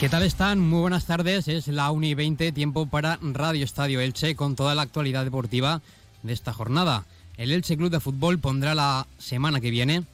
¿Qué 0.00 0.08
tal 0.08 0.22
están? 0.22 0.60
Muy 0.60 0.80
buenas 0.80 1.06
tardes. 1.06 1.48
Es 1.48 1.66
la 1.66 1.90
1 1.90 2.06
y 2.06 2.14
20, 2.14 2.52
tiempo 2.52 2.86
para 2.86 3.18
Radio 3.20 3.64
Estadio 3.64 4.00
Elche 4.00 4.36
con 4.36 4.54
toda 4.54 4.76
la 4.76 4.82
actualidad 4.82 5.24
deportiva 5.24 5.82
de 6.22 6.32
esta 6.32 6.52
jornada. 6.52 7.04
El 7.36 7.50
Elche 7.50 7.76
Club 7.76 7.90
de 7.90 7.98
Fútbol 7.98 8.38
pondrá 8.38 8.76
la 8.76 9.08
semana 9.18 9.60
que 9.60 9.72
viene 9.72 10.04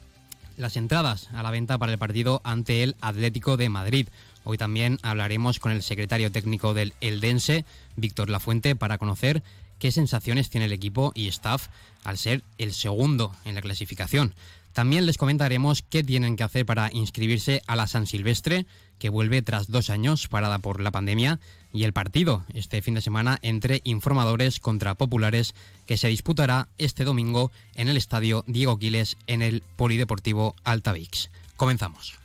las 0.57 0.75
entradas 0.75 1.29
a 1.35 1.43
la 1.43 1.51
venta 1.51 1.77
para 1.77 1.91
el 1.91 1.99
partido 1.99 2.41
ante 2.43 2.81
el 2.81 2.95
Atlético 2.99 3.57
de 3.57 3.69
Madrid. 3.69 4.07
Hoy 4.43 4.57
también 4.57 4.97
hablaremos 5.03 5.59
con 5.59 5.71
el 5.71 5.83
secretario 5.83 6.31
técnico 6.31 6.73
del 6.73 6.93
Eldense, 6.99 7.63
Víctor 7.95 8.31
Lafuente, 8.31 8.75
para 8.75 8.97
conocer 8.97 9.43
qué 9.77 9.91
sensaciones 9.91 10.49
tiene 10.49 10.65
el 10.65 10.73
equipo 10.73 11.11
y 11.13 11.27
staff 11.27 11.67
al 12.03 12.17
ser 12.17 12.41
el 12.57 12.73
segundo 12.73 13.35
en 13.45 13.53
la 13.53 13.61
clasificación. 13.61 14.33
También 14.75 15.05
les 15.05 15.17
comentaremos 15.17 15.83
qué 15.83 16.03
tienen 16.03 16.35
que 16.35 16.43
hacer 16.43 16.65
para 16.65 16.89
inscribirse 16.91 17.61
a 17.65 17.77
la 17.77 17.87
San 17.87 18.07
Silvestre, 18.07 18.65
que 18.99 19.07
vuelve 19.07 19.41
tras 19.41 19.71
dos 19.71 19.89
años 19.89 20.27
parada 20.27 20.59
por 20.59 20.81
la 20.81 20.91
pandemia, 20.91 21.39
y 21.71 21.85
el 21.85 21.93
partido 21.93 22.43
este 22.53 22.81
fin 22.81 22.93
de 22.93 22.99
semana 22.99 23.39
entre 23.41 23.79
informadores 23.85 24.59
contra 24.59 24.95
populares 24.95 25.55
que 25.85 25.95
se 25.95 26.09
disputará 26.09 26.67
este 26.77 27.05
domingo 27.05 27.53
en 27.75 27.87
el 27.87 27.95
estadio 27.95 28.43
Diego 28.47 28.77
Quiles 28.77 29.15
en 29.27 29.41
el 29.41 29.63
Polideportivo 29.77 30.57
Altavix. 30.65 31.29
Comenzamos. 31.55 32.24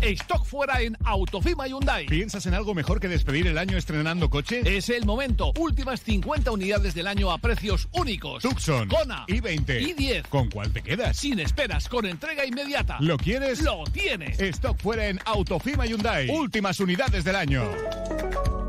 Stock 0.00 0.44
fuera 0.44 0.80
en 0.80 0.96
Autofima 1.04 1.66
Hyundai. 1.66 2.06
¿Piensas 2.06 2.46
en 2.46 2.54
algo 2.54 2.74
mejor 2.74 3.00
que 3.00 3.08
despedir 3.08 3.46
el 3.46 3.58
año 3.58 3.76
estrenando 3.76 4.30
coche? 4.30 4.62
Es 4.64 4.88
el 4.88 5.04
momento. 5.04 5.52
Últimas 5.58 6.00
50 6.02 6.50
unidades 6.50 6.94
del 6.94 7.06
año 7.06 7.30
a 7.30 7.38
precios 7.38 7.88
únicos. 7.92 8.42
Tucson, 8.42 8.88
Kona, 8.88 9.26
i20, 9.26 9.96
i10. 9.96 10.28
¿Con 10.28 10.50
cuál 10.50 10.72
te 10.72 10.82
quedas? 10.82 11.16
Sin 11.16 11.40
esperas, 11.40 11.88
con 11.88 12.06
entrega 12.06 12.44
inmediata. 12.44 12.98
¿Lo 13.00 13.16
quieres? 13.16 13.62
Lo 13.62 13.84
tienes. 13.92 14.40
Stock 14.40 14.78
fuera 14.80 15.08
en 15.08 15.18
Autofima 15.24 15.86
Hyundai. 15.86 16.28
Últimas 16.30 16.80
unidades 16.80 17.24
del 17.24 17.36
año. 17.36 17.64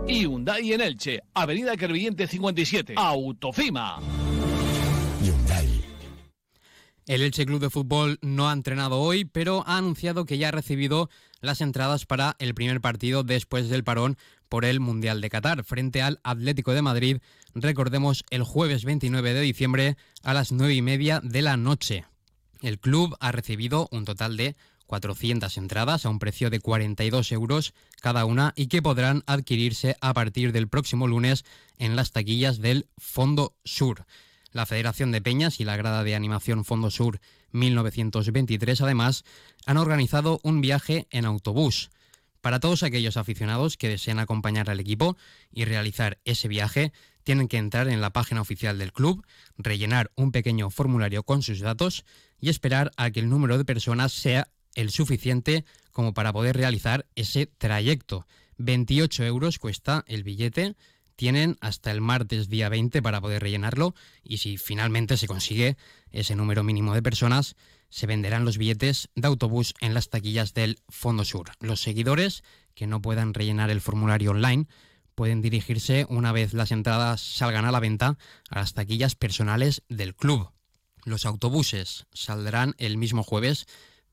Hyundai 0.07 0.73
en 0.73 0.81
Elche, 0.81 1.21
Avenida 1.33 1.77
Crevillente 1.77 2.27
57. 2.27 2.95
Autofima. 2.97 3.99
Hyundai. 5.21 5.80
El 7.07 7.23
Elche 7.23 7.45
Club 7.45 7.59
de 7.59 7.71
Fútbol 7.71 8.19
no 8.21 8.47
ha 8.47 8.53
entrenado 8.53 8.99
hoy, 8.99 9.25
pero 9.25 9.63
ha 9.65 9.77
anunciado 9.77 10.25
que 10.25 10.37
ya 10.37 10.49
ha 10.49 10.51
recibido 10.51 11.09
las 11.41 11.59
entradas 11.59 12.05
para 12.05 12.35
el 12.37 12.53
primer 12.53 12.79
partido 12.79 13.23
después 13.23 13.69
del 13.69 13.83
parón 13.83 14.17
por 14.49 14.65
el 14.65 14.79
Mundial 14.79 15.19
de 15.19 15.29
Qatar 15.29 15.63
frente 15.63 16.03
al 16.03 16.19
Atlético 16.23 16.73
de 16.73 16.83
Madrid. 16.83 17.17
Recordemos 17.55 18.23
el 18.29 18.43
jueves 18.43 18.85
29 18.85 19.33
de 19.33 19.41
diciembre 19.41 19.97
a 20.23 20.33
las 20.35 20.51
9 20.51 20.75
y 20.75 20.81
media 20.83 21.21
de 21.23 21.41
la 21.41 21.57
noche. 21.57 22.05
El 22.61 22.79
club 22.79 23.15
ha 23.19 23.31
recibido 23.31 23.89
un 23.91 24.05
total 24.05 24.37
de 24.37 24.55
400 24.85 25.57
entradas 25.57 26.05
a 26.05 26.09
un 26.09 26.19
precio 26.19 26.49
de 26.49 26.59
42 26.59 27.31
euros 27.31 27.73
cada 28.01 28.25
una 28.25 28.53
y 28.55 28.67
que 28.67 28.81
podrán 28.81 29.23
adquirirse 29.25 29.95
a 30.01 30.13
partir 30.13 30.51
del 30.51 30.67
próximo 30.67 31.07
lunes 31.07 31.45
en 31.79 31.95
las 31.95 32.11
taquillas 32.11 32.59
del 32.59 32.87
Fondo 32.97 33.55
Sur. 33.63 34.05
La 34.51 34.65
Federación 34.65 35.11
de 35.11 35.21
Peñas 35.21 35.59
y 35.59 35.65
la 35.65 35.77
Grada 35.77 36.03
de 36.03 36.15
Animación 36.15 36.65
Fondo 36.65 36.91
Sur 36.91 37.19
1923 37.51 38.81
además 38.81 39.23
han 39.65 39.77
organizado 39.77 40.39
un 40.43 40.61
viaje 40.61 41.07
en 41.09 41.25
autobús. 41.25 41.89
Para 42.41 42.59
todos 42.59 42.83
aquellos 42.83 43.17
aficionados 43.17 43.77
que 43.77 43.87
deseen 43.87 44.19
acompañar 44.19 44.69
al 44.69 44.79
equipo 44.79 45.15
y 45.51 45.65
realizar 45.65 46.19
ese 46.25 46.47
viaje, 46.47 46.91
tienen 47.23 47.47
que 47.47 47.57
entrar 47.57 47.87
en 47.87 48.01
la 48.01 48.11
página 48.11 48.41
oficial 48.41 48.77
del 48.79 48.91
club, 48.91 49.25
rellenar 49.57 50.11
un 50.15 50.31
pequeño 50.31 50.69
formulario 50.69 51.23
con 51.23 51.43
sus 51.43 51.59
datos 51.59 52.03
y 52.39 52.49
esperar 52.49 52.91
a 52.97 53.11
que 53.11 53.19
el 53.19 53.29
número 53.29 53.57
de 53.57 53.65
personas 53.65 54.11
sea 54.11 54.47
el 54.75 54.89
suficiente 54.89 55.65
como 55.91 56.13
para 56.13 56.33
poder 56.33 56.57
realizar 56.57 57.05
ese 57.15 57.45
trayecto. 57.45 58.25
28 58.57 59.23
euros 59.25 59.59
cuesta 59.59 60.03
el 60.07 60.23
billete 60.23 60.75
tienen 61.21 61.55
hasta 61.61 61.91
el 61.91 62.01
martes 62.01 62.49
día 62.49 62.67
20 62.67 63.03
para 63.03 63.21
poder 63.21 63.43
rellenarlo 63.43 63.93
y 64.23 64.39
si 64.39 64.57
finalmente 64.57 65.17
se 65.17 65.27
consigue 65.27 65.77
ese 66.09 66.35
número 66.35 66.63
mínimo 66.63 66.95
de 66.95 67.03
personas, 67.03 67.55
se 67.89 68.07
venderán 68.07 68.43
los 68.43 68.57
billetes 68.57 69.09
de 69.13 69.27
autobús 69.27 69.75
en 69.81 69.93
las 69.93 70.09
taquillas 70.09 70.55
del 70.55 70.79
Fondo 70.89 71.23
Sur. 71.23 71.51
Los 71.59 71.79
seguidores 71.79 72.43
que 72.73 72.87
no 72.87 73.03
puedan 73.03 73.35
rellenar 73.35 73.69
el 73.69 73.81
formulario 73.81 74.31
online 74.31 74.65
pueden 75.13 75.43
dirigirse 75.43 76.07
una 76.09 76.31
vez 76.31 76.55
las 76.55 76.71
entradas 76.71 77.21
salgan 77.21 77.65
a 77.65 77.71
la 77.71 77.79
venta 77.79 78.17
a 78.49 78.57
las 78.57 78.73
taquillas 78.73 79.13
personales 79.13 79.83
del 79.89 80.15
club. 80.15 80.49
Los 81.05 81.27
autobuses 81.27 82.07
saldrán 82.13 82.73
el 82.79 82.97
mismo 82.97 83.21
jueves 83.21 83.67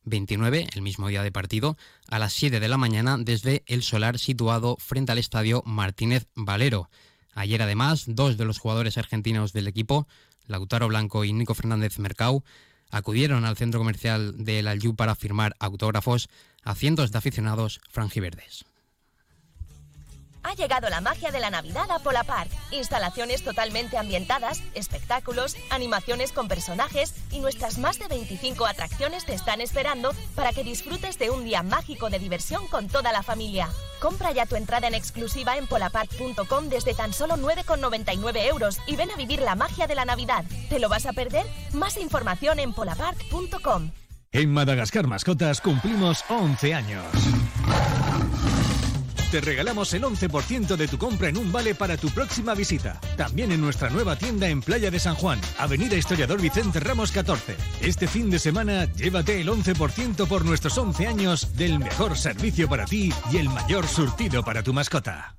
29, 0.09 0.67
el 0.75 0.83
mismo 0.83 1.09
día 1.09 1.23
de 1.23 1.33
partido, 1.33 1.77
a 2.09 2.19
las 2.19 2.33
7 2.33 2.61
de 2.61 2.69
la 2.69 2.77
mañana 2.77 3.17
desde 3.19 3.63
el 3.67 3.83
solar 3.83 4.19
situado 4.19 4.77
frente 4.79 5.13
al 5.13 5.19
estadio 5.19 5.63
Martínez 5.65 6.27
Valero. 6.35 6.91
Ayer 7.35 7.63
además, 7.63 8.05
dos 8.07 8.37
de 8.37 8.45
los 8.45 8.59
jugadores 8.59 8.99
argentinos 8.99 9.53
del 9.53 9.69
equipo, 9.69 10.09
Lautaro 10.47 10.89
Blanco 10.89 11.25
y 11.25 11.33
Nico 11.33 11.55
Fernández 11.55 11.99
Mercau, 11.99 12.43
acudieron 12.91 13.45
al 13.45 13.57
centro 13.57 13.81
comercial 13.81 14.45
del 14.45 14.67
Aljú 14.67 14.97
para 14.97 15.15
firmar 15.15 15.55
autógrafos 15.59 16.29
a 16.63 16.75
cientos 16.75 17.13
de 17.13 17.19
aficionados 17.19 17.81
franjiverdes. 17.91 18.65
Ha 20.49 20.55
llegado 20.55 20.89
la 20.89 21.03
magia 21.03 21.31
de 21.31 21.41
la 21.41 21.51
Navidad 21.51 21.91
a 21.91 21.99
Park. 21.99 22.51
Instalaciones 22.71 23.45
totalmente 23.45 23.99
ambientadas, 23.99 24.63
espectáculos, 24.73 25.59
animaciones 25.69 26.33
con 26.33 26.49
personajes 26.49 27.13
y 27.31 27.41
nuestras 27.41 27.77
más 27.77 27.99
de 27.99 28.09
25 28.09 28.65
atracciones 28.65 29.27
te 29.27 29.35
están 29.35 29.61
esperando 29.61 30.13
para 30.35 30.55
que 30.55 30.65
disfrutes 30.65 31.19
de 31.19 31.29
un 31.29 31.45
día 31.45 31.63
mágico 31.63 32.09
de 32.09 32.19
diversión 32.19 32.67
con 32.69 32.89
toda 32.89 33.13
la 33.13 33.23
familia. 33.23 33.69
Compra 34.01 34.33
ya 34.33 34.47
tu 34.47 34.57
entrada 34.57 34.89
en 34.89 34.95
exclusiva 34.95 35.59
en 35.59 35.67
polapark.com 35.67 36.71
desde 36.71 36.95
tan 36.95 37.13
solo 37.13 37.35
9,99 37.37 38.47
euros 38.47 38.79
y 38.87 38.97
ven 38.97 39.11
a 39.11 39.17
vivir 39.17 39.43
la 39.43 39.55
magia 39.55 39.87
de 39.87 39.97
la 39.97 40.07
Navidad. 40.07 40.47
¿Te 40.71 40.79
lo 40.79 40.89
vas 40.89 41.05
a 41.05 41.13
perder? 41.13 41.45
Más 41.75 41.99
información 41.99 42.59
en 42.59 42.73
polapark.com. 42.73 43.91
En 44.33 44.51
Madagascar 44.51 45.07
Mascotas 45.07 45.61
cumplimos 45.61 46.25
11 46.31 46.73
años. 46.73 47.05
Te 49.31 49.43
regalamos 49.43 49.93
el 49.93 50.05
11% 50.05 50.75
de 50.75 50.89
tu 50.89 50.97
compra 50.97 51.29
en 51.29 51.37
un 51.37 51.53
vale 51.53 51.75
para 51.75 51.99
tu 51.99 52.09
próxima 52.09 52.55
visita. 52.55 52.99
También 53.19 53.53
en 53.53 53.61
nuestra 53.61 53.91
nueva 53.91 54.17
tienda 54.17 54.49
en 54.49 54.63
Playa 54.63 54.91
de 54.91 54.99
San 54.99 55.17
Juan, 55.17 55.39
Avenida 55.59 55.97
Historiador 55.97 56.41
Vicente 56.41 56.81
Ramos 56.81 57.13
14. 57.13 57.55
Este 57.83 58.09
fin 58.09 58.31
de 58.31 58.39
semana 58.39 58.87
llévate 58.87 59.39
el 59.39 59.49
11% 59.51 60.27
por 60.27 60.47
nuestros 60.47 60.79
11 60.79 61.07
años 61.07 61.55
del 61.57 61.79
mejor 61.79 62.17
servicio 62.17 62.71
para 62.71 62.87
ti 62.87 63.13
y 63.31 63.37
el 63.37 63.51
mayor 63.51 63.87
surtido 63.87 64.43
para 64.43 64.63
tu 64.63 64.73
mascota. 64.73 65.37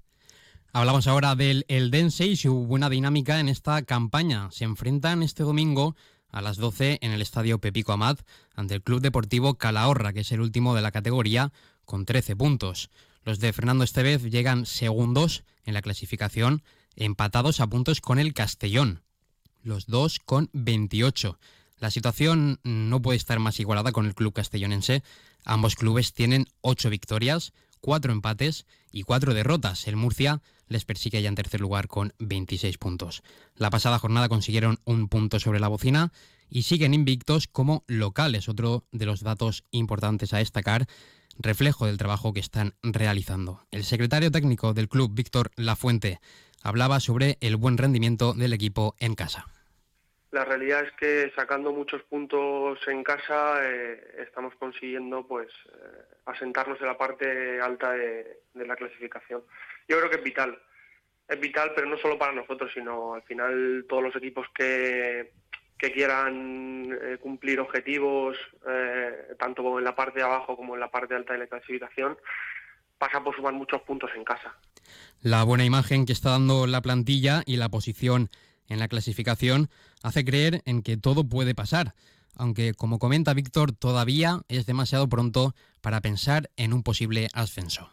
Hablamos 0.72 1.08
ahora 1.08 1.36
del 1.36 1.66
Eldense 1.68 2.28
y 2.28 2.36
su 2.36 2.68
buena 2.68 2.92
dinámica 2.92 3.40
en 3.40 3.50
esta 3.50 3.82
campaña. 3.82 4.52
Se 4.52 4.66
enfrentan 4.66 5.24
este 5.24 5.42
domingo 5.42 5.96
a 6.30 6.44
las 6.44 6.58
12 6.58 7.00
en 7.02 7.12
el 7.12 7.24
estadio 7.24 7.58
Pepico 7.58 7.92
Amat 7.92 8.22
ante 8.54 8.76
el 8.76 8.84
Club 8.84 9.02
Deportivo 9.02 9.56
Calahorra, 9.56 10.14
que 10.14 10.20
es 10.20 10.32
el 10.32 10.42
último 10.42 10.76
de 10.76 10.84
la 10.84 10.92
categoría, 10.92 11.52
con 11.86 12.06
13 12.06 12.36
puntos. 12.36 12.92
Los 13.30 13.38
de 13.38 13.54
Fernando 13.54 13.84
Estevez 13.84 14.24
llegan 14.24 14.66
segundos 14.66 15.44
en 15.64 15.76
la 15.76 15.84
clasificación, 15.84 16.64
empatados 16.96 17.60
a 17.60 17.68
puntos 17.68 18.02
con 18.02 18.18
el 18.18 18.34
Castellón, 18.34 19.04
los 19.62 19.86
dos 19.86 20.18
con 20.18 20.50
28. 20.54 21.38
La 21.78 21.92
situación 21.92 22.60
no 22.64 23.04
puede 23.04 23.18
estar 23.18 23.38
más 23.38 23.60
igualada 23.60 23.92
con 23.92 24.08
el 24.08 24.16
club 24.16 24.34
castellonense. 24.34 25.04
Ambos 25.46 25.76
clubes 25.76 26.14
tienen 26.14 26.48
ocho 26.62 26.90
victorias, 26.90 27.54
cuatro 27.82 28.12
empates 28.14 28.66
y 28.92 29.04
cuatro 29.04 29.36
derrotas. 29.36 29.88
El 29.88 29.96
Murcia 29.96 30.42
les 30.68 30.86
persigue 30.86 31.22
ya 31.22 31.30
en 31.30 31.36
tercer 31.36 31.62
lugar 31.62 31.88
con 31.88 32.16
26 32.18 32.80
puntos. 32.80 33.22
La 33.54 33.70
pasada 33.70 34.00
jornada 34.00 34.28
consiguieron 34.28 34.80
un 34.86 35.08
punto 35.08 35.40
sobre 35.40 35.60
la 35.60 35.68
bocina 35.68 36.12
y 36.50 36.64
siguen 36.64 36.96
invictos 36.96 37.46
como 37.46 37.84
locales. 37.86 38.50
Otro 38.50 38.88
de 38.92 39.06
los 39.06 39.22
datos 39.22 39.66
importantes 39.70 40.34
a 40.34 40.40
destacar 40.40 40.88
reflejo 41.38 41.86
del 41.86 41.98
trabajo 41.98 42.34
que 42.34 42.40
están 42.40 42.74
realizando. 42.82 43.62
El 43.72 43.84
secretario 43.84 44.32
técnico 44.32 44.74
del 44.74 44.90
club, 44.90 45.12
Víctor 45.14 45.52
Lafuente, 45.56 46.20
hablaba 46.64 47.00
sobre 47.00 47.38
el 47.42 47.56
buen 47.56 47.78
rendimiento 47.78 48.34
del 48.34 48.54
equipo 48.54 48.96
en 49.00 49.16
casa. 49.16 49.46
La 50.32 50.46
realidad 50.46 50.84
es 50.84 50.92
que 50.94 51.32
sacando 51.36 51.72
muchos 51.72 52.04
puntos 52.04 52.80
en 52.88 53.04
casa 53.04 53.62
eh, 53.64 54.00
estamos 54.20 54.54
consiguiendo 54.56 55.26
pues 55.26 55.48
eh, 55.48 56.18
asentarnos 56.26 56.80
en 56.82 56.88
la 56.88 56.98
parte 56.98 57.60
alta 57.60 57.94
de, 57.94 58.42
de 58.54 58.68
la 58.68 58.76
clasificación. 58.76 59.44
Yo 59.88 59.98
creo 59.98 60.10
que 60.10 60.18
es 60.18 60.24
vital, 60.24 60.60
es 61.28 61.40
vital, 61.40 61.72
pero 61.76 61.88
no 61.88 61.98
solo 61.98 62.20
para 62.20 62.34
nosotros, 62.34 62.72
sino 62.74 63.16
al 63.16 63.24
final 63.24 63.86
todos 63.90 64.04
los 64.04 64.16
equipos 64.16 64.46
que, 64.54 65.32
que 65.80 65.92
quieran 65.92 66.92
eh, 66.92 67.18
cumplir 67.20 67.60
objetivos, 67.60 68.38
eh, 68.70 69.36
tanto 69.40 69.80
en 69.80 69.86
la 69.86 69.96
parte 69.96 70.20
de 70.20 70.26
abajo 70.26 70.56
como 70.56 70.76
en 70.76 70.82
la 70.82 70.92
parte 70.92 71.16
alta 71.16 71.34
de 71.34 71.40
la 71.40 71.48
clasificación, 71.48 72.18
pasa 72.98 73.24
por 73.24 73.36
sumar 73.36 73.54
muchos 73.54 73.82
puntos 73.82 74.12
en 74.16 74.24
casa. 74.24 74.56
La 75.22 75.44
buena 75.44 75.66
imagen 75.66 76.06
que 76.06 76.14
está 76.14 76.32
dando 76.32 76.68
la 76.68 76.82
plantilla 76.82 77.44
y 77.46 77.56
la 77.56 77.70
posición 77.70 78.30
en 78.68 78.80
la 78.80 78.88
clasificación 78.88 79.70
hace 80.04 80.24
creer 80.24 80.62
en 80.66 80.84
que 80.84 80.98
todo 80.98 81.24
puede 81.24 81.56
pasar, 81.56 81.94
aunque 82.36 82.74
como 82.74 83.00
comenta 83.00 83.34
Víctor, 83.34 83.72
todavía 83.72 84.42
es 84.50 84.66
demasiado 84.66 85.08
pronto 85.10 85.56
para 85.82 86.02
pensar 86.02 86.50
en 86.58 86.74
un 86.74 86.84
posible 86.84 87.28
ascenso 87.34 87.90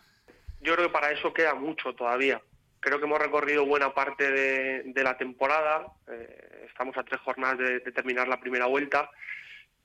yo 0.67 0.75
creo 0.75 0.89
que 0.89 0.93
para 0.93 1.12
eso 1.12 1.32
queda 1.32 1.55
mucho 1.55 1.94
todavía. 1.94 2.43
Creo 2.87 3.00
que 3.00 3.06
hemos 3.06 3.19
recorrido 3.19 3.67
buena 3.67 3.93
parte 3.93 4.31
de, 4.31 5.03
la 5.03 5.19
temporada, 5.19 5.88
eh, 6.06 6.67
estamos 6.69 6.97
a 6.97 7.03
tres 7.03 7.21
jornadas 7.21 7.59
de, 7.59 7.81
terminar 7.81 8.29
la 8.29 8.38
primera 8.38 8.67
vuelta 8.67 9.11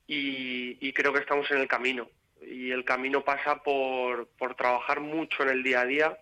y, 0.06 0.94
creo 0.94 1.12
que 1.12 1.22
estamos 1.22 1.50
en 1.50 1.58
el 1.58 1.68
camino. 1.68 2.08
Y 2.44 2.70
el 2.70 2.86
camino 2.86 3.24
pasa 3.24 3.56
por, 3.64 4.30
trabajar 4.56 5.00
mucho 5.00 5.42
en 5.42 5.50
el 5.50 5.64
día 5.64 5.82
a 5.82 5.86
día, 5.86 6.20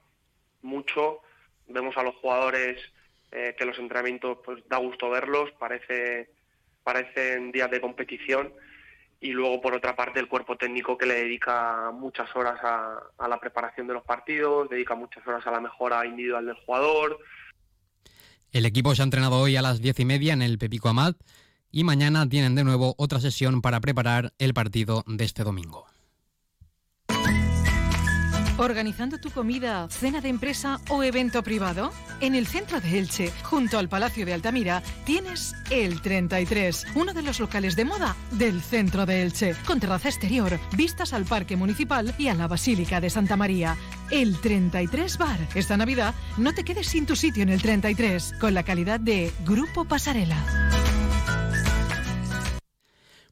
mucho. 0.62 1.20
Vemos 1.68 1.98
a 1.98 2.04
los 2.04 2.16
jugadores 2.16 2.80
eh, 3.34 3.56
que 3.58 3.66
los 3.66 3.78
entrenamientos 3.78 4.38
pues 4.46 4.64
da 4.70 4.78
gusto 4.78 5.10
verlos, 5.10 5.52
parece, 5.60 6.30
parecen 6.86 7.52
días 7.52 7.70
de 7.70 7.82
competición 7.82 8.54
y 9.22 9.32
luego 9.32 9.62
por 9.62 9.74
otra 9.74 9.96
parte 9.96 10.20
el 10.20 10.28
cuerpo 10.28 10.56
técnico 10.56 10.98
que 10.98 11.06
le 11.06 11.16
dedica 11.16 11.92
muchas 11.92 12.34
horas 12.36 12.60
a, 12.64 13.28
la 13.28 13.40
preparación 13.40 13.88
de 13.88 13.94
los 13.94 14.04
partidos, 14.04 14.70
dedica 14.70 14.96
muchas 14.96 15.26
horas 15.28 15.46
a 15.46 15.52
la 15.52 15.60
mejora 15.60 16.06
individual 16.06 16.46
del 16.46 16.56
jugador. 16.56 17.20
El 18.52 18.66
equipo 18.66 18.96
se 18.96 19.02
ha 19.02 19.06
entrenado 19.06 19.40
hoy 19.40 19.58
a 19.58 19.62
las 19.62 19.82
diez 19.82 20.00
y 20.00 20.06
media 20.06 20.34
en 20.34 20.42
el 20.42 20.58
Pepico 20.58 20.90
Amat 20.90 21.18
y 21.72 21.84
mañana 21.84 22.28
tienen 22.28 22.56
de 22.56 22.64
nuevo 22.64 22.96
otra 22.98 23.20
sesión 23.20 23.62
para 23.62 23.80
preparar 23.80 24.34
el 24.40 24.54
partido 24.54 25.04
de 25.06 25.26
este 25.26 25.44
domingo. 25.44 25.86
¿Organizando 28.60 29.20
tu 29.20 29.32
comida, 29.32 29.88
cena 29.90 30.20
de 30.20 30.28
empresa 30.28 30.82
o 30.90 31.02
evento 31.02 31.44
privado? 31.44 31.94
En 32.20 32.36
el 32.36 32.46
centro 32.46 32.82
de 32.82 33.00
Elche, 33.00 33.32
junto 33.44 33.80
al 33.80 33.88
Palacio 33.88 34.26
de 34.26 34.34
Altamira, 34.34 34.84
tienes 35.06 35.56
el 35.70 36.02
33, 36.02 36.88
uno 36.96 37.14
de 37.14 37.22
los 37.22 37.40
locales 37.40 37.78
de 37.78 37.86
moda 37.86 38.18
del 38.32 38.62
centro 38.62 39.06
de 39.06 39.24
Elche, 39.24 39.56
con 39.66 39.80
terraza 39.80 40.10
exterior, 40.10 40.60
vistas 40.76 41.14
al 41.14 41.24
Parque 41.24 41.56
Municipal 41.56 42.14
y 42.18 42.28
a 42.28 42.34
la 42.34 42.50
Basílica 42.50 43.00
de 43.00 43.10
Santa 43.10 43.38
María. 43.38 43.78
El 44.12 44.38
33 44.42 45.18
Bar. 45.18 45.40
Esta 45.56 45.78
Navidad 45.78 46.14
no 46.38 46.54
te 46.54 46.66
quedes 46.66 46.88
sin 46.88 47.06
tu 47.06 47.16
sitio 47.16 47.44
en 47.44 47.50
el 47.50 47.62
33, 47.62 48.34
con 48.42 48.54
la 48.54 48.64
calidad 48.64 49.00
de 49.00 49.32
Grupo 49.46 49.86
Pasarela. 49.86 50.36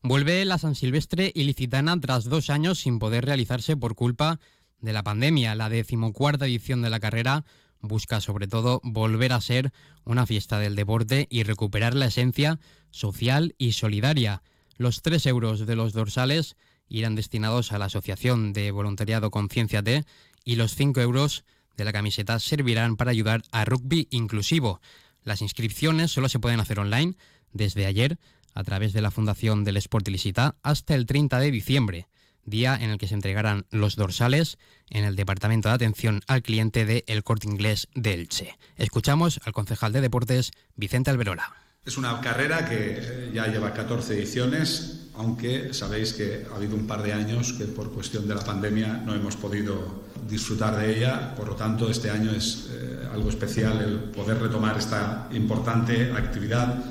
Vuelve 0.01 0.45
la 0.45 0.57
San 0.57 0.75
Silvestre 0.75 1.33
ilicitana 1.35 1.99
tras 1.99 2.29
dos 2.29 2.49
años 2.49 2.79
sin 2.79 2.97
poder 2.97 3.25
realizarse 3.25 3.75
por 3.75 3.95
culpa 3.95 4.39
de 4.79 4.93
la 4.93 5.03
pandemia. 5.03 5.55
La 5.55 5.69
decimocuarta 5.69 6.45
edición 6.45 6.81
de 6.81 6.89
la 6.89 6.99
carrera 6.99 7.45
busca 7.81 8.21
sobre 8.21 8.47
todo 8.47 8.81
volver 8.83 9.33
a 9.33 9.41
ser 9.41 9.71
una 10.03 10.25
fiesta 10.25 10.59
del 10.59 10.75
deporte 10.75 11.27
y 11.29 11.43
recuperar 11.43 11.93
la 11.93 12.07
esencia 12.07 12.59
social 12.91 13.55
y 13.57 13.73
solidaria. 13.73 14.41
Los 14.77 15.01
tres 15.01 15.25
euros 15.25 15.65
de 15.65 15.75
los 15.75 15.93
dorsales 15.93 16.55
irán 16.89 17.15
destinados 17.15 17.71
a 17.71 17.77
la 17.77 17.85
Asociación 17.85 18.53
de 18.53 18.71
Voluntariado 18.71 19.31
Conciencia 19.31 19.83
T 19.83 20.05
y 20.43 20.55
los 20.55 20.75
cinco 20.75 21.01
euros 21.01 21.43
de 21.75 21.85
la 21.85 21.93
camiseta 21.93 22.39
servirán 22.39 22.95
para 22.95 23.11
ayudar 23.11 23.43
a 23.51 23.65
rugby 23.65 24.07
inclusivo. 24.11 24.81
Las 25.23 25.41
inscripciones 25.41 26.11
solo 26.11 26.29
se 26.29 26.39
pueden 26.39 26.59
hacer 26.59 26.79
online 26.79 27.15
desde 27.51 27.85
ayer 27.85 28.17
a 28.53 28.63
través 28.63 28.93
de 28.93 29.01
la 29.01 29.11
Fundación 29.11 29.63
del 29.63 29.77
Sport 29.77 30.07
Ilicita 30.07 30.55
hasta 30.63 30.95
el 30.95 31.05
30 31.05 31.39
de 31.39 31.51
diciembre 31.51 32.07
día 32.47 32.75
en 32.75 32.89
el 32.89 32.97
que 32.97 33.07
se 33.07 33.13
entregarán 33.13 33.65
los 33.69 33.95
dorsales 33.95 34.57
en 34.89 35.03
el 35.03 35.15
Departamento 35.15 35.69
de 35.69 35.75
Atención 35.75 36.21
al 36.27 36.41
Cliente 36.41 36.85
de 36.85 37.03
El 37.07 37.23
Corte 37.23 37.47
Inglés 37.47 37.87
de 37.93 38.13
Elche. 38.13 38.57
Escuchamos 38.77 39.39
al 39.45 39.53
concejal 39.53 39.93
de 39.93 40.01
Deportes, 40.01 40.51
Vicente 40.75 41.11
Alberola. 41.11 41.53
Es 41.85 41.97
una 41.97 42.19
carrera 42.19 42.67
que 42.67 43.31
ya 43.33 43.47
lleva 43.47 43.73
14 43.73 44.15
ediciones, 44.15 45.07
aunque 45.15 45.73
sabéis 45.73 46.11
que 46.13 46.45
ha 46.51 46.55
habido 46.55 46.75
un 46.75 46.85
par 46.85 47.01
de 47.01 47.13
años 47.13 47.53
que 47.53 47.65
por 47.65 47.93
cuestión 47.93 48.27
de 48.27 48.35
la 48.35 48.43
pandemia 48.43 49.01
no 49.05 49.15
hemos 49.15 49.37
podido 49.37 50.03
disfrutar 50.27 50.77
de 50.77 50.97
ella. 50.97 51.33
Por 51.35 51.47
lo 51.47 51.55
tanto, 51.55 51.89
este 51.89 52.09
año 52.09 52.31
es 52.31 52.69
eh, 52.71 53.07
algo 53.13 53.29
especial 53.29 53.79
el 53.81 53.99
poder 54.11 54.37
retomar 54.37 54.77
esta 54.77 55.29
importante 55.31 56.11
actividad 56.11 56.83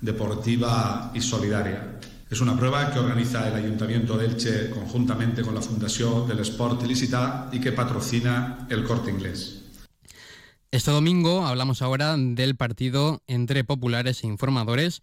deportiva 0.00 1.12
y 1.14 1.20
solidaria. 1.20 1.98
Es 2.30 2.42
una 2.42 2.58
prueba 2.58 2.92
que 2.92 2.98
organiza 2.98 3.48
el 3.48 3.54
Ayuntamiento 3.54 4.18
de 4.18 4.26
Elche 4.26 4.68
conjuntamente 4.68 5.40
con 5.40 5.54
la 5.54 5.62
Fundación 5.62 6.28
del 6.28 6.40
Sport 6.40 6.82
Ilicita 6.82 7.48
y 7.52 7.60
que 7.60 7.72
patrocina 7.72 8.66
el 8.68 8.84
Corte 8.84 9.10
Inglés. 9.10 9.62
Este 10.70 10.90
domingo 10.90 11.46
hablamos 11.46 11.80
ahora 11.80 12.14
del 12.18 12.54
partido 12.54 13.22
entre 13.26 13.64
populares 13.64 14.22
e 14.22 14.26
informadores. 14.26 15.00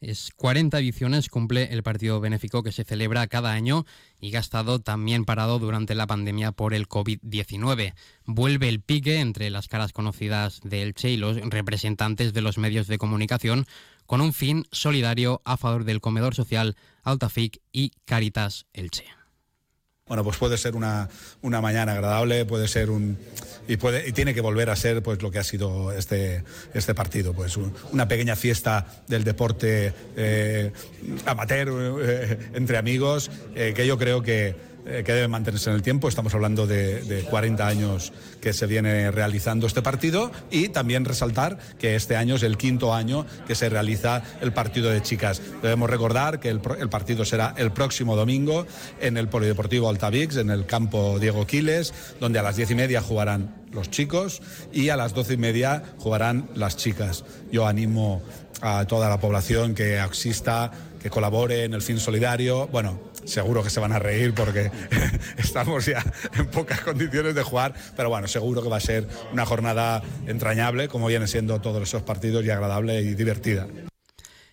Es 0.00 0.32
40 0.34 0.80
ediciones 0.80 1.28
cumple 1.28 1.72
el 1.72 1.84
partido 1.84 2.20
benéfico 2.20 2.64
que 2.64 2.72
se 2.72 2.82
celebra 2.82 3.28
cada 3.28 3.52
año 3.52 3.86
y 4.20 4.34
estado 4.34 4.80
también 4.80 5.24
parado 5.24 5.60
durante 5.60 5.94
la 5.94 6.08
pandemia 6.08 6.50
por 6.50 6.74
el 6.74 6.88
COVID-19. 6.88 7.94
Vuelve 8.26 8.68
el 8.68 8.80
pique 8.80 9.20
entre 9.20 9.48
las 9.50 9.68
caras 9.68 9.92
conocidas 9.92 10.60
de 10.64 10.82
Elche 10.82 11.10
y 11.10 11.16
los 11.16 11.36
representantes 11.36 12.32
de 12.32 12.42
los 12.42 12.58
medios 12.58 12.88
de 12.88 12.98
comunicación 12.98 13.64
con 14.06 14.20
un 14.20 14.32
fin 14.32 14.66
solidario 14.72 15.42
a 15.44 15.56
favor 15.56 15.84
del 15.84 16.00
comedor 16.00 16.34
social 16.34 16.76
Altafic 17.02 17.60
y 17.72 17.92
Caritas 18.04 18.66
Elche. 18.72 19.04
Bueno, 20.06 20.22
pues 20.22 20.36
puede 20.36 20.58
ser 20.58 20.76
una, 20.76 21.08
una 21.40 21.62
mañana 21.62 21.92
agradable, 21.92 22.44
puede 22.44 22.68
ser 22.68 22.90
un 22.90 23.16
y 23.66 23.78
puede 23.78 24.06
y 24.06 24.12
tiene 24.12 24.34
que 24.34 24.42
volver 24.42 24.68
a 24.68 24.76
ser 24.76 25.02
pues 25.02 25.22
lo 25.22 25.30
que 25.30 25.38
ha 25.38 25.44
sido 25.44 25.92
este 25.92 26.44
este 26.74 26.94
partido, 26.94 27.32
pues 27.32 27.56
una 27.56 28.06
pequeña 28.06 28.36
fiesta 28.36 28.86
del 29.08 29.24
deporte 29.24 29.94
eh, 30.14 30.72
amateur 31.24 31.68
eh, 32.02 32.50
entre 32.52 32.76
amigos 32.76 33.30
eh, 33.54 33.72
que 33.74 33.86
yo 33.86 33.96
creo 33.96 34.20
que 34.20 34.73
eh, 34.86 35.02
que 35.04 35.12
debe 35.12 35.28
mantenerse 35.28 35.70
en 35.70 35.76
el 35.76 35.82
tiempo. 35.82 36.08
Estamos 36.08 36.34
hablando 36.34 36.66
de, 36.66 37.26
40 37.30 37.66
años 37.66 38.12
que 38.40 38.52
se 38.52 38.66
viene 38.66 39.10
realizando 39.10 39.66
este 39.66 39.80
partido 39.80 40.30
y 40.50 40.68
también 40.68 41.04
resaltar 41.04 41.58
que 41.78 41.94
este 41.94 42.16
año 42.16 42.34
es 42.36 42.42
el 42.42 42.58
quinto 42.58 42.92
año 42.92 43.24
que 43.46 43.54
se 43.54 43.70
realiza 43.70 44.22
el 44.42 44.52
partido 44.52 44.90
de 44.90 45.00
chicas. 45.00 45.40
Debemos 45.62 45.88
recordar 45.88 46.38
que 46.38 46.50
el, 46.50 46.60
partido 46.60 47.24
será 47.24 47.54
el 47.56 47.72
próximo 47.72 48.14
domingo 48.14 48.66
en 49.00 49.16
el 49.16 49.28
Polideportivo 49.28 49.88
Altavix, 49.88 50.36
en 50.36 50.50
el 50.50 50.66
campo 50.66 51.18
Diego 51.18 51.46
Quiles, 51.46 51.94
donde 52.20 52.38
a 52.38 52.42
las 52.42 52.56
diez 52.56 52.70
y 52.70 52.74
media 52.74 53.00
jugarán 53.00 53.64
los 53.72 53.90
chicos 53.90 54.40
y 54.72 54.90
a 54.90 54.96
las 54.96 55.14
doce 55.14 55.34
y 55.34 55.38
media 55.38 55.82
jugarán 55.98 56.48
las 56.54 56.76
chicas. 56.76 57.24
Yo 57.50 57.66
animo 57.66 58.22
a 58.60 58.86
toda 58.86 59.08
la 59.08 59.18
población 59.18 59.74
que 59.74 60.02
exista, 60.02 60.70
que 61.02 61.10
colabore 61.10 61.64
en 61.64 61.74
el 61.74 61.82
fin 61.82 61.98
solidario. 61.98 62.66
Bueno, 62.68 62.98
seguro 63.24 63.62
que 63.62 63.70
se 63.70 63.80
van 63.80 63.92
a 63.92 63.98
reír 63.98 64.34
porque 64.34 64.70
estamos 65.36 65.86
ya 65.86 66.04
en 66.34 66.46
pocas 66.46 66.80
condiciones 66.80 67.34
de 67.34 67.42
jugar, 67.42 67.74
pero 67.96 68.08
bueno, 68.08 68.28
seguro 68.28 68.62
que 68.62 68.68
va 68.68 68.78
a 68.78 68.80
ser 68.80 69.08
una 69.32 69.46
jornada 69.46 70.02
entrañable, 70.26 70.88
como 70.88 71.06
viene 71.06 71.26
siendo 71.26 71.60
todos 71.60 71.82
esos 71.82 72.02
partidos, 72.02 72.44
y 72.44 72.50
agradable 72.50 73.00
y 73.02 73.14
divertida. 73.14 73.66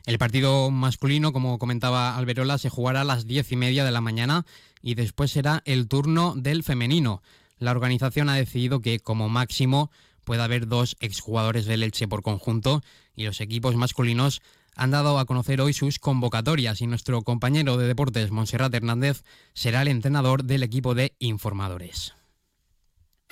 El 0.05 0.17
partido 0.17 0.71
masculino, 0.71 1.31
como 1.31 1.59
comentaba 1.59 2.17
Alberola, 2.17 2.57
se 2.57 2.69
jugará 2.69 3.01
a 3.01 3.05
las 3.05 3.27
diez 3.27 3.51
y 3.51 3.55
media 3.55 3.85
de 3.85 3.91
la 3.91 4.01
mañana 4.01 4.45
y 4.81 4.95
después 4.95 5.31
será 5.31 5.61
el 5.65 5.87
turno 5.87 6.33
del 6.35 6.63
femenino. 6.63 7.21
La 7.59 7.71
organización 7.71 8.27
ha 8.27 8.35
decidido 8.35 8.81
que 8.81 8.99
como 8.99 9.29
máximo 9.29 9.91
pueda 10.31 10.45
haber 10.45 10.65
dos 10.65 10.95
exjugadores 11.01 11.65
del 11.65 11.83
Elche 11.83 12.07
por 12.07 12.21
conjunto 12.21 12.81
y 13.17 13.25
los 13.25 13.41
equipos 13.41 13.75
masculinos 13.75 14.41
han 14.77 14.91
dado 14.91 15.19
a 15.19 15.25
conocer 15.25 15.59
hoy 15.59 15.73
sus 15.73 15.99
convocatorias 15.99 16.79
y 16.79 16.87
nuestro 16.87 17.21
compañero 17.23 17.75
de 17.75 17.85
deportes, 17.85 18.31
Monserrat 18.31 18.73
Hernández, 18.73 19.25
será 19.53 19.81
el 19.81 19.89
entrenador 19.89 20.45
del 20.45 20.63
equipo 20.63 20.95
de 20.95 21.15
informadores. 21.19 22.13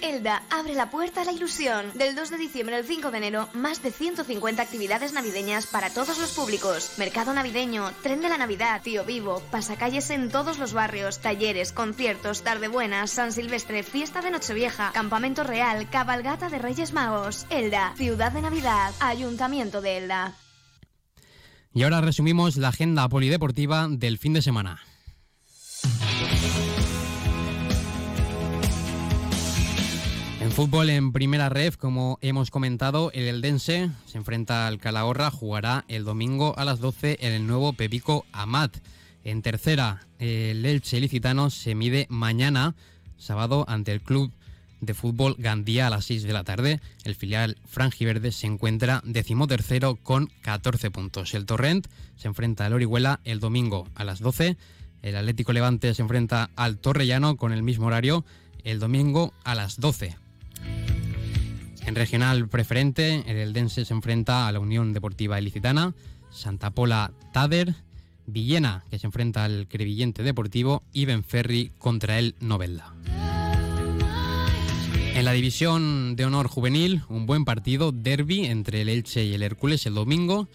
Elda 0.02 0.44
abre 0.50 0.76
la 0.76 0.90
puerta 0.90 1.22
a 1.22 1.26
la 1.26 1.32
ilusión. 1.32 1.92
Del 1.94 2.16
2 2.16 2.30
de 2.30 2.38
diciembre 2.38 2.76
al 2.76 2.86
5 2.86 3.12
de 3.12 3.18
enero, 3.18 3.50
más 3.54 3.82
de 3.84 3.92
150 3.92 4.62
actividades 4.62 5.14
navideñas 5.14 5.68
para 5.68 5.90
todos 5.90 6.18
los 6.20 6.32
públicos. 6.32 6.94
Mercado 6.98 7.34
navideño, 7.34 7.92
tren 8.02 8.22
de 8.22 8.30
la 8.30 8.38
Navidad, 8.38 8.82
tío 8.82 9.06
vivo, 9.06 9.42
pasacalles 9.52 10.10
en 10.10 10.30
todos 10.30 10.60
los 10.60 10.74
barrios, 10.74 11.20
talleres, 11.20 11.72
conciertos, 11.72 12.44
tarde 12.44 12.68
buena, 12.68 13.08
San 13.08 13.32
Silvestre, 13.32 13.84
fiesta 13.84 14.22
de 14.22 14.32
Nochevieja, 14.32 14.92
campamento 14.94 15.44
real, 15.44 15.90
cabalgata 15.90 16.50
de 16.50 16.60
Reyes 16.60 16.94
Magos. 16.94 17.46
Elda, 17.50 17.94
ciudad 17.96 18.32
de 18.32 18.42
Navidad, 18.42 18.94
Ayuntamiento 19.00 19.82
de 19.82 19.98
Elda. 19.98 20.34
Y 21.74 21.84
ahora 21.84 22.02
resumimos 22.02 22.58
la 22.58 22.70
agenda 22.70 23.08
polideportiva 23.10 23.88
del 23.90 24.18
fin 24.18 24.34
de 24.34 24.42
semana. 24.42 24.82
Fútbol 30.60 30.90
en 30.90 31.14
primera 31.14 31.48
ref, 31.48 31.78
como 31.78 32.20
hemos 32.22 32.52
comentado, 32.52 33.12
el 33.14 33.30
Eldense 33.30 33.92
se 34.06 34.18
enfrenta 34.18 34.68
al 34.68 34.78
Calahorra, 34.78 35.32
jugará 35.32 35.86
el 35.88 36.04
domingo 36.04 36.54
a 36.58 36.66
las 36.66 36.82
12 36.82 37.20
en 37.22 37.32
el 37.32 37.48
nuevo 37.48 37.72
Pepico 37.72 38.26
Amat. 38.34 38.76
En 39.24 39.42
tercera, 39.42 40.06
el 40.18 40.66
Elche 40.66 41.00
Licitano 41.00 41.50
se 41.50 41.76
mide 41.76 42.08
mañana, 42.10 42.76
sábado, 43.18 43.64
ante 43.70 43.94
el 43.94 44.02
Club 44.02 44.34
de 44.82 44.94
fútbol 44.94 45.38
Gandía 45.38 45.88
a 45.88 45.90
las 45.90 46.04
6 46.04 46.24
de 46.24 46.34
la 46.34 46.44
tarde. 46.44 46.82
El 47.06 47.16
filial 47.16 47.56
Frangiverde 47.66 48.34
se 48.34 48.48
encuentra 48.48 49.02
decimotercero 49.06 49.96
con 49.96 50.30
14 50.42 50.92
puntos. 50.92 51.36
El 51.36 51.46
Torrent 51.46 51.88
se 52.18 52.28
enfrenta 52.28 52.66
al 52.66 52.74
Orihuela 52.74 53.22
el 53.24 53.40
domingo 53.40 53.88
a 53.96 54.04
las 54.04 54.20
12. 54.20 54.58
El 55.04 55.16
Atlético 55.16 55.54
Levante 55.54 55.94
se 55.94 56.02
enfrenta 56.02 56.50
al 56.58 56.80
Torrellano 56.80 57.38
con 57.38 57.54
el 57.54 57.64
mismo 57.64 57.88
horario 57.88 58.26
el 58.66 58.80
domingo 58.80 59.34
a 59.46 59.56
las 59.56 59.80
12. 59.80 60.18
En 61.90 61.96
regional 61.96 62.48
preferente, 62.48 63.24
el 63.26 63.38
Eldense 63.38 63.84
se 63.84 63.96
enfrenta 63.96 64.48
a 64.48 64.52
la 64.52 64.60
Unión 64.60 64.94
Deportiva 64.94 65.42
Ilicitana, 65.42 65.96
Santa 66.30 66.70
Pola 66.70 67.12
Tader, 67.34 67.74
Villena, 68.28 68.84
que 68.92 69.00
se 69.00 69.08
enfrenta 69.08 69.44
al 69.44 69.68
Crevillente 69.68 70.22
Deportivo, 70.22 70.84
y 70.94 71.06
Benferri 71.06 71.72
contra 71.80 72.20
el 72.20 72.36
Novelda. 72.42 72.94
En 75.16 75.26
la 75.26 75.32
división 75.32 76.16
de 76.16 76.26
honor 76.26 76.48
juvenil, 76.48 77.02
un 77.10 77.26
buen 77.26 77.44
partido, 77.44 77.92
derby 77.92 78.46
entre 78.46 78.84
el 78.84 78.90
Elche 78.90 79.26
y 79.26 79.34
el 79.34 79.42
Hércules 79.42 79.88
el 79.88 79.96
domingo, 79.96 80.48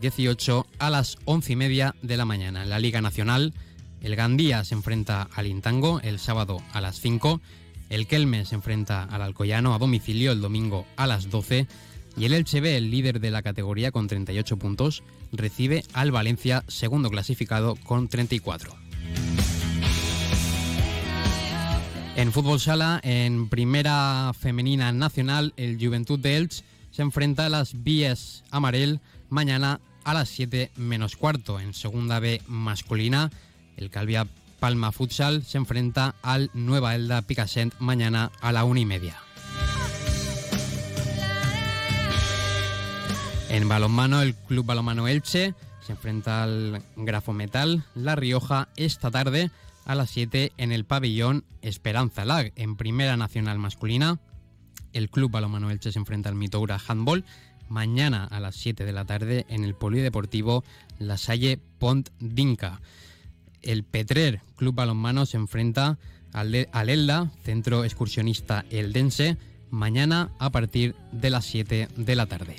18 0.00 0.66
a 0.78 0.88
las 0.88 1.18
11 1.26 1.52
y 1.52 1.56
media 1.56 1.94
de 2.00 2.16
la 2.16 2.24
mañana. 2.24 2.62
En 2.62 2.70
la 2.70 2.78
Liga 2.78 3.02
Nacional, 3.02 3.52
el 4.00 4.16
Gandía 4.16 4.64
se 4.64 4.74
enfrenta 4.74 5.28
al 5.34 5.46
Intango 5.46 6.00
el 6.00 6.18
sábado 6.18 6.62
a 6.72 6.80
las 6.80 6.98
5, 7.02 7.42
el 7.94 8.06
Kelme 8.08 8.44
se 8.44 8.56
enfrenta 8.56 9.04
al 9.04 9.22
Alcoyano 9.22 9.74
a 9.74 9.78
domicilio 9.78 10.32
el 10.32 10.40
domingo 10.40 10.84
a 10.96 11.06
las 11.06 11.30
12 11.30 11.66
y 12.16 12.24
el 12.24 12.34
Elche 12.34 12.60
B, 12.60 12.76
el 12.76 12.90
líder 12.90 13.20
de 13.20 13.30
la 13.30 13.42
categoría 13.42 13.92
con 13.92 14.08
38 14.08 14.56
puntos, 14.56 15.02
recibe 15.32 15.84
al 15.92 16.10
Valencia, 16.10 16.64
segundo 16.66 17.08
clasificado 17.08 17.76
con 17.76 18.08
34. 18.08 18.74
En 22.16 22.32
fútbol 22.32 22.60
sala, 22.60 23.00
en 23.02 23.48
primera 23.48 24.32
femenina 24.38 24.92
nacional, 24.92 25.52
el 25.56 25.78
Juventud 25.80 26.18
de 26.18 26.36
Elche 26.36 26.64
se 26.90 27.02
enfrenta 27.02 27.46
a 27.46 27.48
las 27.48 27.82
Bies 27.82 28.44
Amarel 28.50 29.00
mañana 29.28 29.80
a 30.04 30.14
las 30.14 30.28
7 30.28 30.70
menos 30.76 31.16
cuarto. 31.16 31.58
En 31.60 31.74
segunda 31.74 32.20
B 32.20 32.40
masculina, 32.46 33.30
el 33.76 33.90
Calvia 33.90 34.26
Palma 34.64 34.92
Futsal 34.92 35.42
se 35.42 35.58
enfrenta 35.58 36.14
al 36.22 36.50
Nueva 36.54 36.94
Elda 36.94 37.20
Picassent 37.20 37.74
mañana 37.80 38.32
a 38.40 38.50
la 38.50 38.64
una 38.64 38.80
y 38.80 38.86
media. 38.86 39.18
En 43.50 43.68
balonmano, 43.68 44.22
el 44.22 44.34
Club 44.34 44.64
Balonmano 44.64 45.06
Elche 45.06 45.52
se 45.84 45.92
enfrenta 45.92 46.44
al 46.44 46.82
Grafo 46.96 47.34
Metal 47.34 47.84
La 47.94 48.16
Rioja 48.16 48.68
esta 48.76 49.10
tarde 49.10 49.50
a 49.84 49.94
las 49.94 50.08
7 50.08 50.52
en 50.56 50.72
el 50.72 50.86
pabellón 50.86 51.44
Esperanza 51.60 52.24
Lag. 52.24 52.54
En 52.56 52.76
Primera 52.76 53.18
Nacional 53.18 53.58
Masculina, 53.58 54.18
el 54.94 55.10
Club 55.10 55.30
Balonmano 55.30 55.70
Elche 55.70 55.92
se 55.92 55.98
enfrenta 55.98 56.30
al 56.30 56.36
Mitoura 56.36 56.80
Handball 56.88 57.26
mañana 57.68 58.24
a 58.24 58.40
las 58.40 58.56
7 58.56 58.86
de 58.86 58.92
la 58.92 59.04
tarde 59.04 59.44
en 59.50 59.62
el 59.62 59.74
Polideportivo 59.74 60.64
La 60.98 61.18
Salle 61.18 61.60
Pont 61.78 62.08
Dinca. 62.18 62.80
El 63.64 63.84
Petrer 63.84 64.40
Club 64.56 64.74
Balonmano 64.74 65.26
se 65.26 65.36
enfrenta 65.36 65.98
al, 66.32 66.68
al 66.72 66.88
Elda, 66.88 67.30
Centro 67.42 67.84
Excursionista 67.84 68.64
Eldense, 68.70 69.36
mañana 69.70 70.30
a 70.38 70.50
partir 70.50 70.94
de 71.12 71.30
las 71.30 71.44
7 71.46 71.88
de 71.96 72.16
la 72.16 72.26
tarde. 72.26 72.56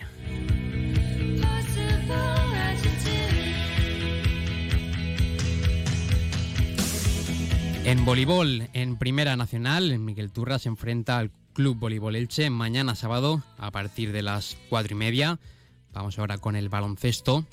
En 7.85 8.03
voleibol, 8.03 8.67
en 8.73 8.97
Primera 8.97 9.35
Nacional, 9.35 9.99
Miguel 9.99 10.31
Turra 10.31 10.57
se 10.57 10.69
enfrenta 10.69 11.19
al 11.19 11.29
Club 11.53 11.77
Voleibol 11.77 12.15
Elche 12.15 12.49
mañana 12.49 12.95
sábado 12.95 13.43
a 13.59 13.69
partir 13.69 14.11
de 14.11 14.23
las 14.23 14.57
cuatro 14.69 14.95
y 14.95 14.97
media. 14.97 15.39
Vamos 15.93 16.17
ahora 16.17 16.39
con 16.39 16.55
el 16.55 16.67
baloncesto. 16.67 17.45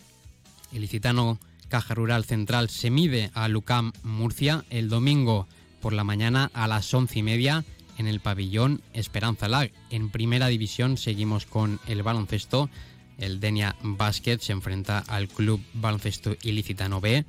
El 0.73 0.81
licitano 0.81 1.39
Caja 1.73 1.95
Rural 1.95 2.27
Central 2.27 2.69
se 2.69 2.91
mide 2.91 3.31
a 3.33 3.49
Lucam 3.49 3.93
Murcia 4.03 4.67
el 4.69 4.91
domingo 4.91 5.49
por 5.81 5.95
la 5.95 6.05
mañana 6.05 6.51
a 6.53 6.69
las 6.69 6.93
once 6.93 7.21
y 7.21 7.23
media 7.23 7.65
en 7.97 8.07
el 8.07 8.21
pabellón 8.21 8.83
Esperanza 8.93 9.49
Lag. 9.49 9.73
En 9.89 10.11
primera 10.11 10.49
división 10.49 10.99
seguimos 10.99 11.47
con 11.47 11.81
el 11.87 12.03
baloncesto. 12.03 12.69
El 13.17 13.41
Denia 13.41 13.75
Basket 13.83 14.37
se 14.41 14.53
enfrenta 14.53 14.99
al 14.99 15.29
Club 15.29 15.63
Baloncesto 15.73 16.37
Ilicitano 16.43 17.01
B 17.01 17.25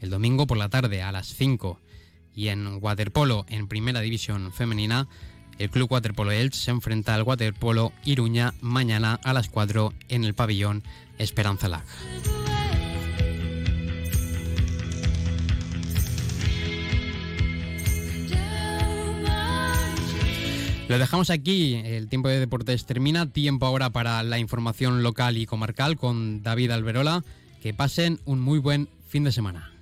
el 0.00 0.10
domingo 0.10 0.48
por 0.48 0.58
la 0.58 0.68
tarde 0.68 1.00
a 1.00 1.12
las 1.12 1.28
5 1.28 1.78
y 2.34 2.48
en 2.48 2.82
waterpolo 2.82 3.46
en 3.48 3.68
primera 3.68 4.00
división 4.00 4.52
femenina, 4.52 5.06
el 5.58 5.70
Club 5.70 5.92
Waterpolo 5.92 6.32
Elche 6.32 6.58
se 6.58 6.72
enfrenta 6.72 7.14
al 7.14 7.22
Waterpolo 7.22 7.92
Iruña 8.04 8.54
mañana 8.60 9.20
a 9.22 9.32
las 9.32 9.48
4 9.48 9.94
en 10.08 10.24
el 10.24 10.34
pabellón 10.34 10.82
Esperanza 11.16 11.68
Lag. 11.68 11.84
Lo 20.94 21.00
dejamos 21.00 21.30
aquí, 21.30 21.74
el 21.74 22.08
tiempo 22.08 22.28
de 22.28 22.38
deportes 22.38 22.86
termina, 22.86 23.28
tiempo 23.28 23.66
ahora 23.66 23.90
para 23.90 24.22
la 24.22 24.38
información 24.38 25.02
local 25.02 25.36
y 25.36 25.44
comarcal 25.44 25.96
con 25.96 26.44
David 26.44 26.70
Alberola. 26.70 27.24
Que 27.60 27.74
pasen 27.74 28.20
un 28.26 28.38
muy 28.38 28.60
buen 28.60 28.88
fin 29.08 29.24
de 29.24 29.32
semana. 29.32 29.72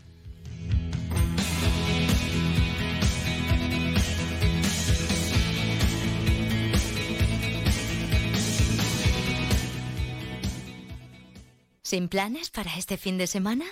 ¿Sin 11.83 12.09
planes 12.09 12.49
para 12.49 12.75
este 12.79 12.97
fin 12.97 13.19
de 13.19 13.27
semana? 13.27 13.67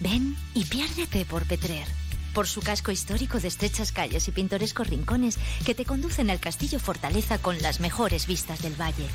Ven 0.00 0.34
y 0.54 0.64
piérdete 0.64 1.26
por 1.26 1.46
Petrer. 1.46 1.86
Por 2.34 2.46
su 2.46 2.60
casco 2.60 2.92
histórico 2.92 3.40
de 3.40 3.48
estrechas 3.48 3.90
calles 3.90 4.28
y 4.28 4.32
pintorescos 4.32 4.86
rincones 4.86 5.38
que 5.66 5.74
te 5.74 5.84
conducen 5.84 6.30
al 6.30 6.38
castillo 6.38 6.78
fortaleza 6.78 7.38
con 7.38 7.60
las 7.60 7.80
mejores 7.80 8.26
vistas 8.26 8.62
del 8.62 8.80
valle. 8.80 9.08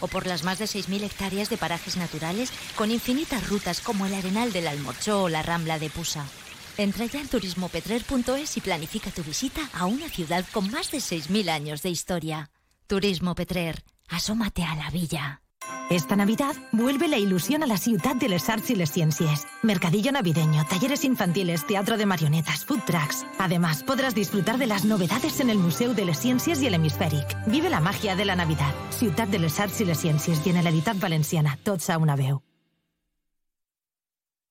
O 0.00 0.08
por 0.08 0.26
las 0.26 0.42
más 0.42 0.58
de 0.58 0.66
6.000 0.66 1.04
hectáreas 1.04 1.48
de 1.48 1.56
parajes 1.56 1.96
naturales 1.96 2.52
con 2.74 2.90
infinitas 2.90 3.48
rutas 3.48 3.80
como 3.80 4.04
el 4.06 4.14
Arenal 4.14 4.52
del 4.52 4.66
Almorchó 4.66 5.22
o 5.22 5.28
la 5.28 5.42
Rambla 5.42 5.78
de 5.78 5.90
Pusa. 5.90 6.26
Entra 6.76 7.06
ya 7.06 7.20
en 7.20 7.28
turismopetrer.es 7.28 8.56
y 8.56 8.60
planifica 8.60 9.10
tu 9.10 9.22
visita 9.22 9.70
a 9.72 9.86
una 9.86 10.08
ciudad 10.08 10.44
con 10.52 10.70
más 10.70 10.90
de 10.90 10.98
6.000 10.98 11.48
años 11.48 11.82
de 11.82 11.90
historia. 11.90 12.50
Turismo 12.86 13.34
Petrer. 13.34 13.84
Asómate 14.08 14.62
a 14.64 14.76
la 14.76 14.90
villa. 14.90 15.40
Esta 15.88 16.16
Navidad 16.16 16.56
vuelve 16.72 17.06
la 17.06 17.16
ilusión 17.16 17.62
a 17.62 17.66
la 17.66 17.78
ciudad 17.78 18.16
de 18.16 18.28
les 18.28 18.48
arts 18.48 18.70
y 18.70 18.74
les 18.74 18.90
ciencias. 18.90 19.46
Mercadillo 19.62 20.10
navideño, 20.10 20.64
talleres 20.66 21.04
infantiles, 21.04 21.64
teatro 21.64 21.96
de 21.96 22.06
marionetas, 22.06 22.64
food 22.64 22.80
trucks. 22.84 23.24
Además, 23.38 23.84
podrás 23.84 24.12
disfrutar 24.12 24.58
de 24.58 24.66
las 24.66 24.84
novedades 24.84 25.38
en 25.38 25.48
el 25.48 25.58
Museo 25.58 25.94
de 25.94 26.04
les 26.04 26.18
Ciencias 26.18 26.60
y 26.60 26.66
el 26.66 26.74
Hemisféric. 26.74 27.36
Vive 27.46 27.70
la 27.70 27.78
magia 27.78 28.16
de 28.16 28.24
la 28.24 28.34
Navidad. 28.34 28.74
Ciudad 28.90 29.28
de 29.28 29.38
les 29.38 29.60
arts 29.60 29.80
y 29.80 29.84
les 29.84 30.00
ciencias 30.00 30.40
y 30.40 30.42
Generalitat 30.42 30.98
Valenciana. 30.98 31.56
Tots 31.62 31.88
a 31.88 31.98
una 31.98 32.16
veu. 32.16 32.42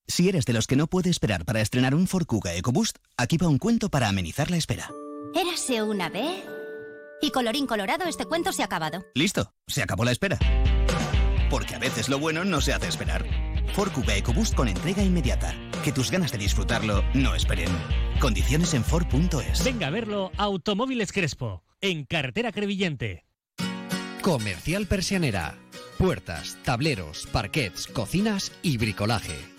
Si 0.07 0.29
eres 0.29 0.45
de 0.45 0.53
los 0.53 0.67
que 0.67 0.77
no 0.77 0.87
puede 0.87 1.09
esperar 1.09 1.43
para 1.43 1.59
estrenar 1.59 1.95
un 1.95 2.07
Ford 2.07 2.27
Kuga 2.27 2.53
EcoBoost, 2.53 2.99
aquí 3.17 3.35
va 3.37 3.49
un 3.49 3.57
cuento 3.57 3.89
para 3.89 4.07
amenizar 4.07 4.51
la 4.51 4.57
espera. 4.57 4.89
Érase 5.33 5.83
una 5.83 6.07
vez... 6.07 6.45
Y 7.21 7.31
colorín 7.31 7.65
colorado, 7.65 8.05
este 8.05 8.25
cuento 8.25 8.53
se 8.53 8.61
ha 8.61 8.65
acabado. 8.65 9.03
Listo, 9.15 9.51
se 9.67 9.81
acabó 9.81 10.05
la 10.05 10.11
espera. 10.11 10.37
Porque 11.55 11.75
a 11.75 11.79
veces 11.79 12.09
lo 12.09 12.19
bueno 12.19 12.43
no 12.43 12.59
se 12.59 12.74
hace 12.74 12.89
esperar. 12.89 13.25
Ford 13.75 13.89
Kuga 13.93 14.17
EcoBoost 14.17 14.55
con 14.55 14.67
entrega 14.67 15.01
inmediata. 15.01 15.55
Que 15.85 15.93
tus 15.93 16.12
ganas 16.12 16.33
de 16.33 16.38
disfrutarlo 16.38 17.01
no 17.13 17.33
esperen. 17.33 17.69
Condiciones 18.19 18.74
en 18.74 18.83
Ford.es. 18.83 19.63
Venga 19.63 19.88
a 19.88 19.89
verlo 19.89 20.33
Automóviles 20.35 21.13
Crespo, 21.13 21.63
en 21.79 22.03
carretera 22.03 22.51
Crevillente. 22.51 23.24
Comercial 24.21 24.85
Persianera. 24.85 25.55
Puertas, 25.97 26.57
tableros, 26.65 27.25
parquets, 27.31 27.88
cocinas 27.88 28.51
y 28.62 28.77
bricolaje 28.77 29.54